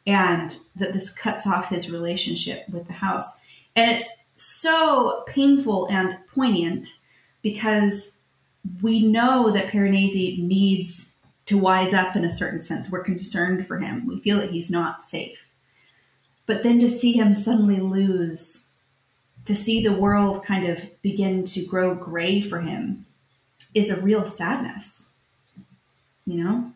[0.06, 3.44] and that this cuts off his relationship with the house.
[3.76, 6.88] And it's so painful and poignant
[7.42, 8.22] because
[8.82, 12.90] we know that Piranesi needs to wise up in a certain sense.
[12.90, 14.06] We're concerned for him.
[14.06, 15.49] We feel that he's not safe.
[16.50, 18.76] But then to see him suddenly lose,
[19.44, 23.06] to see the world kind of begin to grow gray for him,
[23.72, 25.18] is a real sadness.
[26.26, 26.72] You know?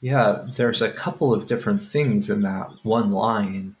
[0.00, 3.76] Yeah, there's a couple of different things in that one line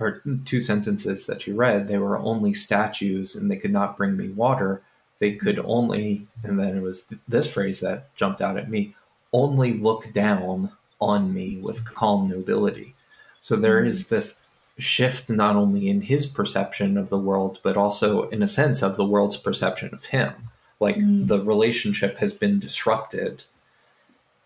[0.00, 1.86] or two sentences that you read.
[1.86, 4.82] They were only statues and they could not bring me water.
[5.20, 8.96] They could only, and then it was this phrase that jumped out at me
[9.32, 12.96] only look down on me with calm nobility.
[13.38, 14.40] So there is this
[14.78, 18.96] shift not only in his perception of the world, but also in a sense of
[18.96, 20.32] the world's perception of him.
[20.80, 21.28] Like Mm.
[21.28, 23.44] the relationship has been disrupted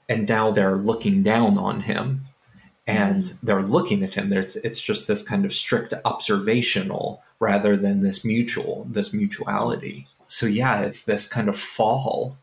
[0.08, 2.26] and now they're looking down on him
[2.86, 8.02] and they're looking at him there's it's just this kind of strict observational rather than
[8.02, 12.36] this mutual this mutuality so yeah it's this kind of fall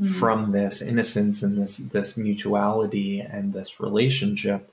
[0.00, 0.14] Mm.
[0.14, 4.72] from this innocence and this this mutuality and this relationship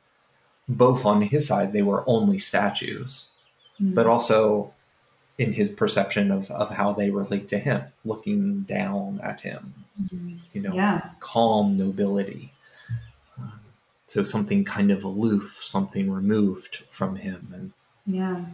[0.69, 3.27] both on his side they were only statues
[3.81, 3.93] Mm.
[3.93, 4.73] but also
[5.37, 10.39] in his perception of, of how they relate to him looking down at him Mhm.
[10.53, 11.09] you know Yeah.
[11.19, 12.51] calm nobility.
[13.37, 13.59] Um,
[14.07, 17.47] so something kind of aloof, something removed from him.
[17.53, 17.71] And
[18.07, 18.45] Yeah.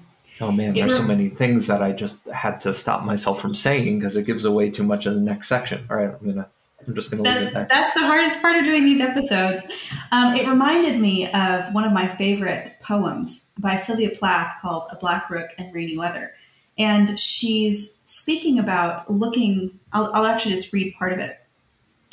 [0.41, 3.55] oh man, It there's so many things that I just had to stop myself from
[3.55, 5.85] saying because it gives away too much of the next section.
[5.89, 6.47] All right, I'm gonna
[6.87, 7.67] I'm just going to leave it there.
[7.69, 9.63] That's the hardest part of doing these episodes.
[10.11, 14.95] Um, it reminded me of one of my favorite poems by Sylvia Plath called A
[14.95, 16.33] Black Rook in Rainy Weather.
[16.77, 21.39] And she's speaking about looking, I'll, I'll actually just read part of it.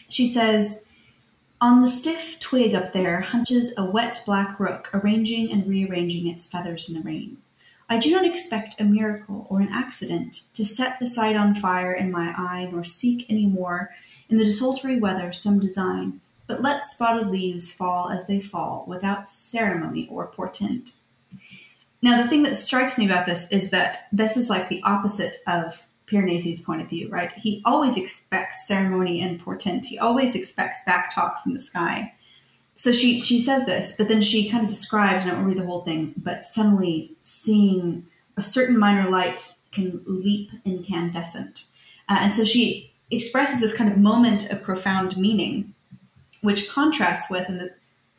[0.08, 0.88] She says,
[1.60, 6.50] On the stiff twig up there hunches a wet black rook, arranging and rearranging its
[6.50, 7.38] feathers in the rain.
[7.88, 11.92] I do not expect a miracle or an accident to set the sight on fire
[11.92, 13.90] in my eye, nor seek any more
[14.30, 19.28] in the desultory weather some design, but let spotted leaves fall as they fall, without
[19.28, 20.96] ceremony or portent.
[22.02, 25.36] Now, the thing that strikes me about this is that this is like the opposite
[25.46, 27.30] of Piranesi's point of view, right?
[27.32, 29.86] He always expects ceremony and portent.
[29.86, 32.14] He always expects back talk from the sky.
[32.74, 35.58] So she she says this, but then she kind of describes, and I won't read
[35.58, 41.66] the whole thing, but suddenly seeing a certain minor light can leap incandescent.
[42.08, 45.74] Uh, and so she expresses this kind of moment of profound meaning,
[46.42, 47.70] which contrasts with, and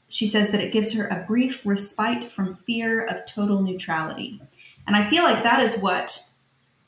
[0.09, 4.41] she says that it gives her a brief respite from fear of total neutrality.
[4.85, 6.19] And I feel like that is what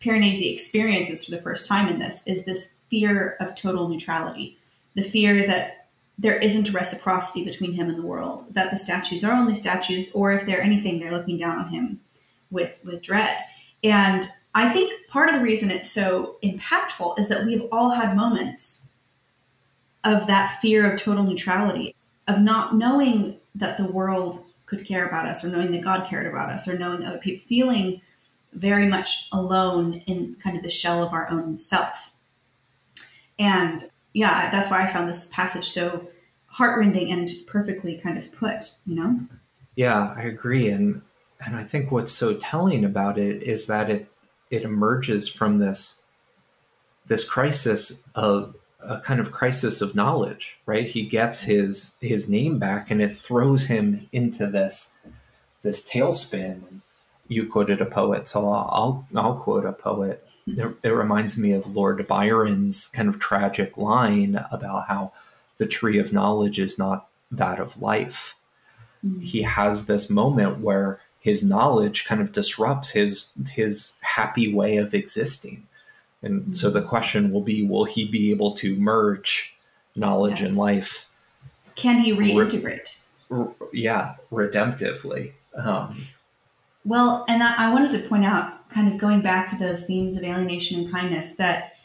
[0.02, 4.58] Piranesi experiences for the first time in this is this fear of total neutrality,
[4.96, 5.88] the fear that
[6.20, 10.32] there isn't reciprocity between him and the world, that the statues are only statues, or
[10.32, 12.00] if they're anything, they're looking down on him
[12.52, 13.38] with with dread.
[13.84, 18.16] And I think part of the reason it's so impactful is that we've all had
[18.16, 18.90] moments
[20.04, 21.96] of that fear of total neutrality,
[22.28, 26.28] of not knowing that the world could care about us, or knowing that God cared
[26.28, 28.02] about us, or knowing other people, feeling
[28.54, 32.12] very much alone in kind of the shell of our own self.
[33.40, 36.08] And yeah, that's why I found this passage so
[36.46, 39.20] heartrending and perfectly kind of put, you know?
[39.76, 40.70] Yeah, I agree.
[40.70, 41.02] And
[41.46, 44.08] and I think what's so telling about it is that it
[44.50, 46.02] it emerges from this
[47.06, 50.88] this crisis of a kind of crisis of knowledge, right?
[50.88, 54.94] He gets his his name back, and it throws him into this
[55.62, 56.82] this tailspin.
[57.28, 60.30] You quoted a poet, so I'll I'll quote a poet.
[60.46, 65.14] It, it reminds me of Lord Byron's kind of tragic line about how
[65.58, 68.36] the tree of knowledge is not that of life.
[69.06, 69.22] Mm-hmm.
[69.22, 74.94] He has this moment where his knowledge kind of disrupts his his happy way of
[74.94, 75.66] existing.
[76.22, 76.52] And mm-hmm.
[76.52, 79.56] so the question will be will he be able to merge
[79.96, 80.50] knowledge yes.
[80.50, 81.08] and life?
[81.76, 83.04] Can he reintegrate?
[83.30, 85.32] Re- yeah, redemptively.
[85.58, 86.08] Um,
[86.84, 90.18] well, and I, I wanted to point out, kind of going back to those themes
[90.18, 91.78] of alienation and kindness, that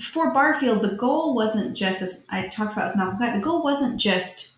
[0.00, 3.64] for Barfield, the goal wasn't just, as I talked about with Malcolm Guite, the goal
[3.64, 4.55] wasn't just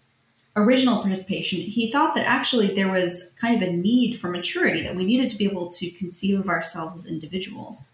[0.62, 4.97] original participation, he thought that actually there was kind of a need for maturity, that
[4.97, 7.92] we needed to be able to conceive of ourselves as individuals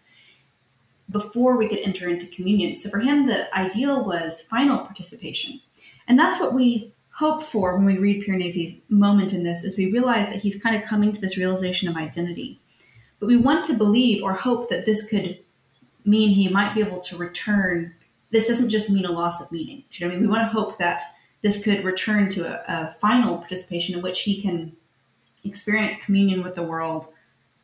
[1.09, 2.75] before we could enter into communion.
[2.75, 5.61] So for him, the ideal was final participation.
[6.07, 9.91] And that's what we hope for when we read Piranesi's moment in this, is we
[9.91, 12.59] realize that he's kind of coming to this realization of identity.
[13.19, 15.39] But we want to believe or hope that this could
[16.03, 17.93] mean he might be able to return.
[18.31, 19.83] This doesn't just mean a loss of meaning.
[19.89, 20.29] Do you know what I mean?
[20.29, 21.01] We want to hope that
[21.45, 24.75] this could return to a, a final participation in which he can
[25.43, 27.05] experience communion with the world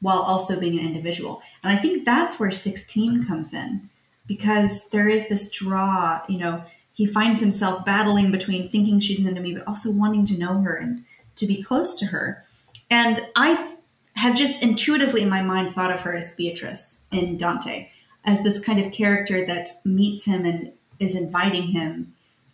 [0.01, 1.41] while also being an individual.
[1.63, 3.89] And I think that's where 16 comes in
[4.27, 6.63] because there is this draw, you know,
[6.93, 10.75] he finds himself battling between thinking she's an enemy, but also wanting to know her
[10.75, 11.03] and
[11.37, 12.45] to be close to her.
[12.91, 13.77] And I
[14.13, 17.89] have just intuitively in my mind thought of her as Beatrice in Dante,
[18.25, 22.13] as this kind of character that meets him and is inviting him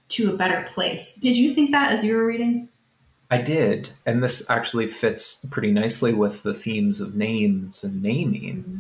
[0.10, 1.16] to a better place.
[1.16, 2.70] Did you think that as you were reading?
[3.30, 3.90] I did.
[4.06, 8.64] And this actually fits pretty nicely with the themes of names and naming.
[8.64, 8.78] Mm-hmm.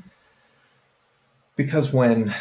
[1.56, 2.34] Because when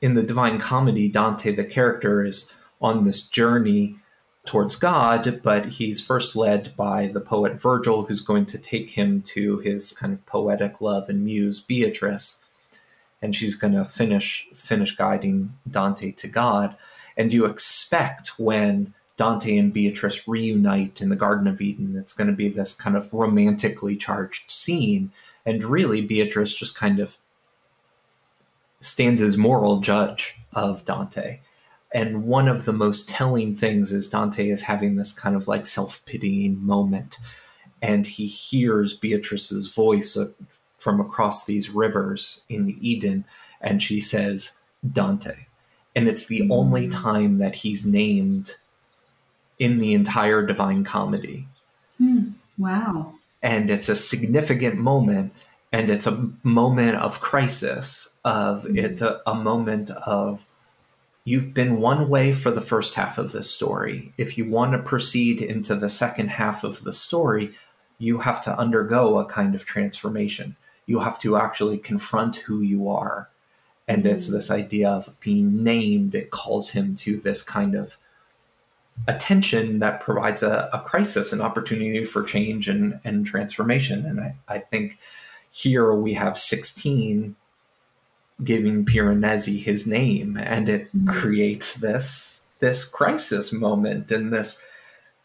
[0.00, 3.96] in the Divine Comedy, Dante, the character, is on this journey
[4.44, 9.22] towards God, but he's first led by the poet Virgil, who's going to take him
[9.22, 12.44] to his kind of poetic love and muse Beatrice,
[13.22, 16.76] and she's going to finish finish guiding Dante to God.
[17.16, 22.26] And you expect when Dante and Beatrice reunite in the Garden of Eden, it's going
[22.26, 25.12] to be this kind of romantically charged scene.
[25.46, 27.16] And really, Beatrice just kind of
[28.80, 31.40] stands as moral judge of Dante.
[31.92, 35.64] And one of the most telling things is Dante is having this kind of like
[35.64, 37.18] self pitying moment.
[37.80, 40.30] And he hears Beatrice's voice uh,
[40.78, 43.24] from across these rivers in Eden.
[43.60, 44.58] And she says,
[44.90, 45.46] Dante
[45.94, 46.92] and it's the only mm.
[46.92, 48.56] time that he's named
[49.58, 51.46] in the entire Divine Comedy.
[51.98, 52.30] Hmm.
[52.58, 53.14] Wow.
[53.42, 55.32] And it's a significant moment,
[55.72, 58.10] and it's a moment of crisis.
[58.24, 58.76] Of mm.
[58.76, 60.46] it's a, a moment of
[61.24, 64.12] you've been one way for the first half of this story.
[64.18, 67.52] If you want to proceed into the second half of the story,
[67.98, 70.56] you have to undergo a kind of transformation.
[70.86, 73.28] You have to actually confront who you are.
[73.86, 77.96] And it's this idea of being named, it calls him to this kind of
[79.06, 84.06] attention that provides a, a crisis, an opportunity for change and, and transformation.
[84.06, 84.98] And I, I think
[85.50, 87.36] here we have 16
[88.42, 91.06] giving Piranesi his name, and it mm-hmm.
[91.06, 94.62] creates this this crisis moment and this.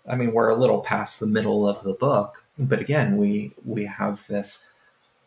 [0.08, 3.86] I mean, we're a little past the middle of the book, but again, we we
[3.86, 4.68] have this.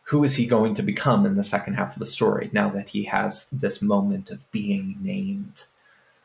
[0.07, 2.91] Who is he going to become in the second half of the story now that
[2.91, 5.65] he has this moment of being named?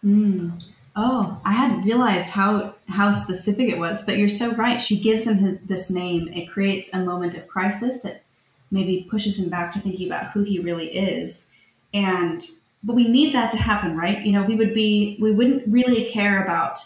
[0.03, 0.63] Mm.
[0.95, 4.81] Oh, I hadn't realized how how specific it was, but you're so right.
[4.81, 6.27] She gives him this name.
[6.29, 8.23] It creates a moment of crisis that
[8.71, 11.51] maybe pushes him back to thinking about who he really is.
[11.93, 12.41] And
[12.83, 14.25] but we need that to happen, right?
[14.25, 16.79] You know, we would be we wouldn't really care about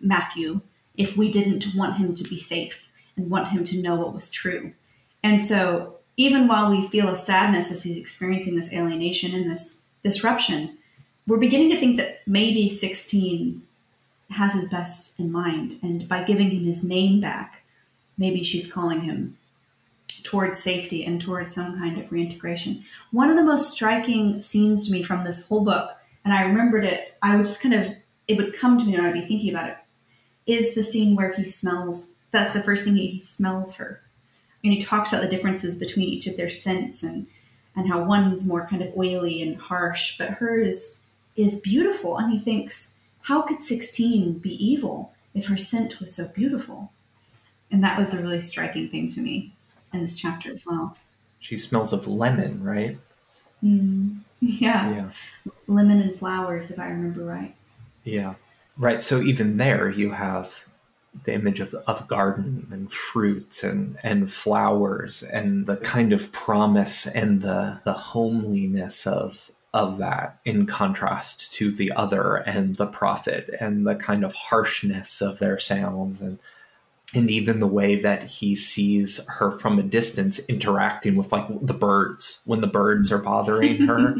[0.00, 0.60] Matthew
[0.96, 4.30] if we didn't want him to be safe and want him to know what was
[4.30, 4.72] true.
[5.22, 9.88] And so even while we feel a sadness as he's experiencing this alienation and this
[10.02, 10.76] disruption,
[11.28, 13.62] we're beginning to think that maybe 16
[14.30, 15.76] has his best in mind.
[15.80, 17.62] And by giving him his name back,
[18.18, 19.38] maybe she's calling him
[20.24, 22.84] towards safety and towards some kind of reintegration.
[23.12, 25.92] One of the most striking scenes to me from this whole book,
[26.24, 27.94] and I remembered it, I would just kind of,
[28.26, 29.76] it would come to me when I'd be thinking about it,
[30.46, 34.02] is the scene where he smells, that's the first thing he smells her.
[34.68, 37.26] And he talks about the differences between each of their scents and,
[37.74, 41.06] and how one's more kind of oily and harsh, but hers
[41.36, 42.18] is beautiful.
[42.18, 46.92] And he thinks, how could 16 be evil if her scent was so beautiful?
[47.70, 49.54] And that was a really striking thing to me
[49.94, 50.98] in this chapter as well.
[51.38, 52.98] She smells of lemon, right?
[53.64, 54.90] Mm, yeah.
[54.90, 55.10] yeah.
[55.66, 57.54] Lemon and flowers, if I remember right.
[58.04, 58.34] Yeah.
[58.76, 59.00] Right.
[59.00, 60.62] So even there, you have
[61.24, 67.06] the image of, of garden and fruit and, and flowers and the kind of promise
[67.06, 73.50] and the, the homeliness of, of that in contrast to the other and the prophet
[73.60, 76.38] and the kind of harshness of their sounds and
[77.14, 81.74] and even the way that he sees her from a distance interacting with like the
[81.74, 84.14] birds when the birds are bothering her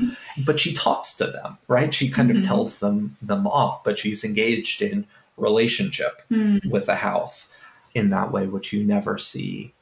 [0.46, 2.40] but she talks to them right she kind mm-hmm.
[2.40, 5.06] of tells them them off but she's engaged in
[5.38, 6.64] relationship mm.
[6.70, 7.54] with the house
[7.94, 9.72] in that way which you never see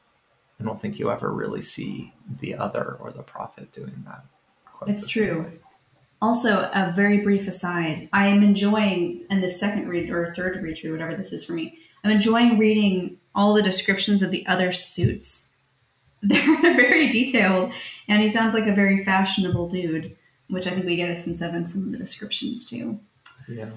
[0.59, 4.23] i don't think you ever really see the other or the prophet doing that
[4.87, 5.59] it's true way.
[6.21, 10.77] also a very brief aside i am enjoying in the second read or third read
[10.77, 14.71] through whatever this is for me I'm enjoying reading all the descriptions of the other
[14.71, 15.55] suits.
[16.21, 17.71] They're very detailed,
[18.07, 20.15] and he sounds like a very fashionable dude,
[20.49, 22.99] which I think we get a sense of in some of the descriptions too.
[23.47, 23.69] Yeah.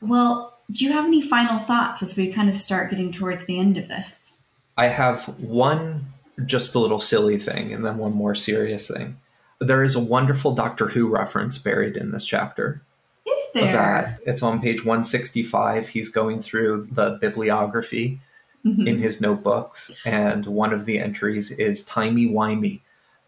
[0.00, 3.58] Well, do you have any final thoughts as we kind of start getting towards the
[3.58, 4.34] end of this?
[4.76, 6.06] I have one
[6.44, 9.18] just a little silly thing and then one more serious thing.
[9.58, 12.82] There is a wonderful Doctor Who reference buried in this chapter
[13.26, 13.72] Is there?
[13.72, 15.88] That it's on page 165.
[15.88, 18.20] He's going through the bibliography
[18.64, 18.88] mm-hmm.
[18.88, 22.80] in his notebooks, and one of the entries is timey wimey.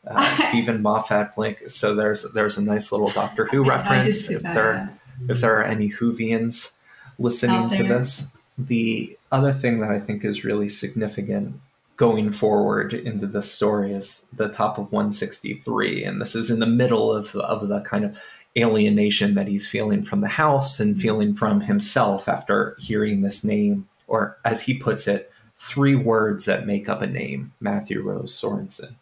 [0.07, 1.69] Uh, Steven Moffat link.
[1.69, 4.31] So there's there's a nice little Doctor Who reference.
[4.31, 4.91] If there
[5.29, 6.73] if there are any Whovians
[7.19, 11.61] listening to this, the other thing that I think is really significant
[11.97, 16.67] going forward into this story is the top of 163, and this is in the
[16.67, 18.19] middle of of the kind of
[18.57, 23.89] alienation that he's feeling from the house and feeling from himself after hearing this name,
[24.07, 28.97] or as he puts it, three words that make up a name Matthew Rose Sorensen.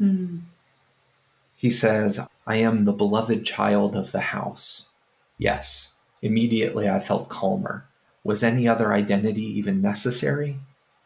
[0.00, 0.42] Mm.
[1.56, 4.88] He says, I am the beloved child of the house.
[5.36, 7.84] Yes, immediately I felt calmer.
[8.22, 10.58] Was any other identity even necessary?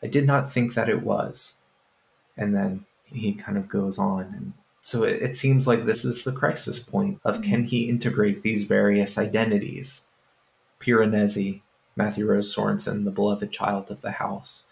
[0.02, 1.58] I did not think that it was.
[2.36, 4.52] And then he kind of goes on and
[4.84, 8.64] so it, it seems like this is the crisis point of can he integrate these
[8.64, 10.04] various identities?
[10.78, 11.62] Piranesi,
[11.96, 14.64] Matthew Rose Sorensen, the beloved child of the house,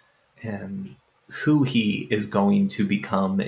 [0.43, 0.97] and
[1.29, 3.41] who he is going to become,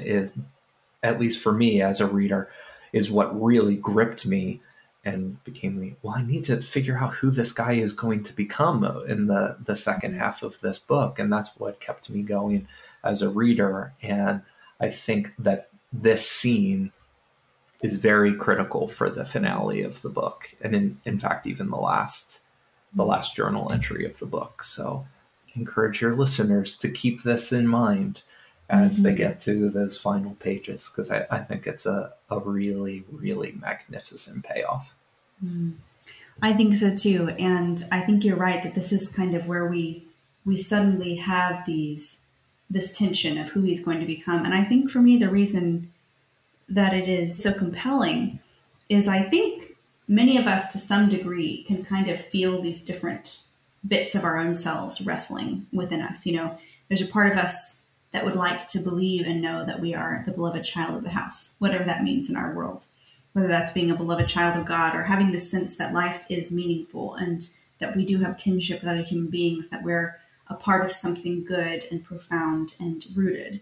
[1.02, 2.48] at least for me as a reader,
[2.94, 4.62] is what really gripped me
[5.04, 8.32] and became the well i need to figure out who this guy is going to
[8.32, 11.18] become in the the second half of this book.
[11.18, 12.66] And that's what kept me going
[13.02, 13.92] as a reader.
[14.02, 14.42] And
[14.80, 16.92] i think that this scene
[17.82, 21.76] is very critical for the finale of the book and in, in fact even the
[21.76, 22.40] last
[22.94, 24.62] the last journal entry of the book.
[24.62, 25.06] So
[25.56, 28.22] encourage your listeners to keep this in mind
[28.70, 29.02] as mm-hmm.
[29.04, 33.52] they get to those final pages because I, I, think it's a, a really really
[33.60, 34.94] magnificent payoff
[35.44, 35.74] Mm.
[36.42, 37.30] I think so too.
[37.38, 40.04] And I think you're right that this is kind of where we
[40.44, 42.24] we suddenly have these
[42.68, 44.44] this tension of who he's going to become.
[44.44, 45.92] And I think for me the reason
[46.68, 48.40] that it is so compelling
[48.88, 49.76] is I think
[50.08, 53.46] many of us to some degree can kind of feel these different
[53.86, 56.26] bits of our own selves wrestling within us.
[56.26, 56.58] You know,
[56.88, 57.83] there's a part of us
[58.14, 61.10] that would like to believe and know that we are the beloved child of the
[61.10, 62.86] house, whatever that means in our world
[63.34, 66.54] whether that's being a beloved child of God or having the sense that life is
[66.54, 67.50] meaningful and
[67.80, 71.44] that we do have kinship with other human beings, that we're a part of something
[71.44, 73.60] good and profound and rooted.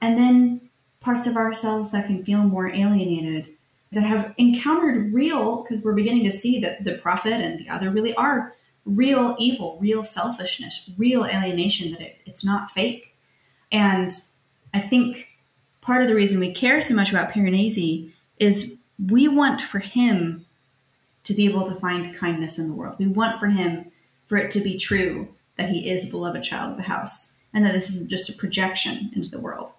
[0.00, 0.70] And then
[1.00, 3.48] parts of ourselves that can feel more alienated,
[3.90, 7.90] that have encountered real, because we're beginning to see that the prophet and the other
[7.90, 13.09] really are real evil, real selfishness, real alienation, that it, it's not fake.
[13.72, 14.10] And
[14.74, 15.28] I think
[15.80, 20.46] part of the reason we care so much about Piranesi is we want for him
[21.24, 22.96] to be able to find kindness in the world.
[22.98, 23.90] We want for him
[24.26, 27.64] for it to be true that he is a beloved child of the house and
[27.64, 29.70] that this isn't just a projection into the world.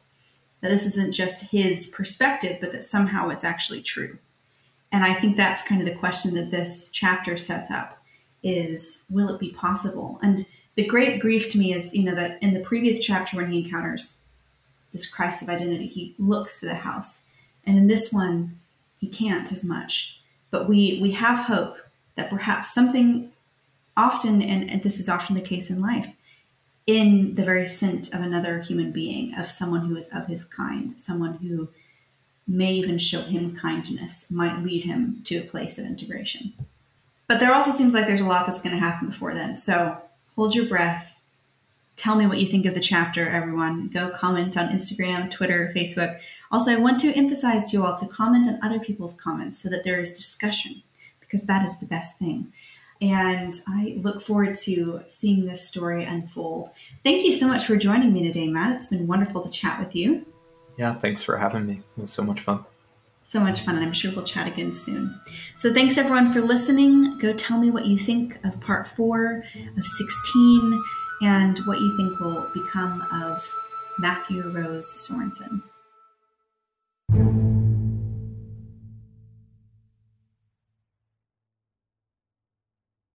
[0.62, 4.18] That this isn't just his perspective, but that somehow it's actually true.
[4.92, 7.98] And I think that's kind of the question that this chapter sets up
[8.44, 10.20] is will it be possible?
[10.22, 10.46] And
[10.76, 13.64] the great grief to me is, you know, that in the previous chapter when he
[13.64, 14.26] encounters
[14.94, 17.28] this crisis of identity, he looks to the house.
[17.66, 18.60] And in this one,
[19.00, 20.20] he can't as much.
[20.50, 21.78] But we we have hope
[22.16, 23.32] that perhaps something
[23.96, 26.16] often, and, and this is often the case in life,
[26.88, 31.00] in the very scent of another human being, of someone who is of his kind,
[31.00, 31.70] someone who
[32.48, 36.54] may even show him kindness, might lead him to a place of integration.
[37.28, 39.56] But there also seems like there's a lot that's going to happen before then.
[39.56, 40.02] So
[40.36, 41.22] hold your breath,
[42.02, 43.88] Tell me what you think of the chapter, everyone.
[43.88, 46.20] Go comment on Instagram, Twitter, Facebook.
[46.52, 49.70] Also, I want to emphasize to you all to comment on other people's comments so
[49.70, 50.82] that there is discussion,
[51.20, 52.52] because that is the best thing.
[53.02, 56.70] And I look forward to seeing this story unfold.
[57.04, 58.78] Thank you so much for joining me today, Matt.
[58.78, 60.26] It's been wonderful to chat with you.
[60.78, 61.84] Yeah, thanks for having me.
[61.98, 62.66] It was so much fun
[63.24, 65.20] so much fun, and I'm sure we'll chat again soon.
[65.58, 67.18] So, thanks everyone for listening.
[67.20, 69.44] Go tell me what you think of part four
[69.78, 70.84] of 16
[71.22, 73.48] and what you think will become of
[74.00, 75.62] Matthew Rose Sorensen.